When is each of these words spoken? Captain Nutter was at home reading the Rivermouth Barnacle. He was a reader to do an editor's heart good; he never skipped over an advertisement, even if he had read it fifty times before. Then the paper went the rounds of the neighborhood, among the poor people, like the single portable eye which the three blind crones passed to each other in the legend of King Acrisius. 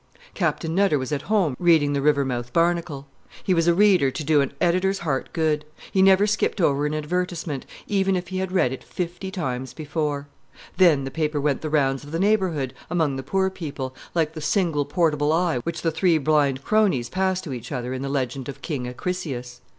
Captain 0.33 0.73
Nutter 0.73 0.97
was 0.97 1.11
at 1.11 1.21
home 1.29 1.55
reading 1.59 1.93
the 1.93 2.01
Rivermouth 2.01 2.51
Barnacle. 2.51 3.05
He 3.43 3.53
was 3.53 3.67
a 3.67 3.73
reader 3.75 4.09
to 4.09 4.23
do 4.23 4.41
an 4.41 4.51
editor's 4.59 4.97
heart 5.05 5.29
good; 5.31 5.63
he 5.91 6.01
never 6.01 6.25
skipped 6.25 6.59
over 6.59 6.87
an 6.87 6.95
advertisement, 6.95 7.67
even 7.85 8.15
if 8.15 8.29
he 8.29 8.39
had 8.39 8.51
read 8.51 8.71
it 8.71 8.83
fifty 8.83 9.29
times 9.29 9.75
before. 9.75 10.27
Then 10.77 11.03
the 11.03 11.11
paper 11.11 11.39
went 11.39 11.61
the 11.61 11.69
rounds 11.69 12.03
of 12.03 12.09
the 12.11 12.17
neighborhood, 12.19 12.73
among 12.89 13.15
the 13.15 13.21
poor 13.21 13.51
people, 13.51 13.93
like 14.15 14.33
the 14.33 14.41
single 14.41 14.85
portable 14.85 15.31
eye 15.31 15.59
which 15.59 15.83
the 15.83 15.91
three 15.91 16.17
blind 16.17 16.63
crones 16.63 17.07
passed 17.07 17.43
to 17.43 17.53
each 17.53 17.71
other 17.71 17.93
in 17.93 18.01
the 18.01 18.09
legend 18.09 18.49
of 18.49 18.63
King 18.63 18.87
Acrisius. 18.87 19.61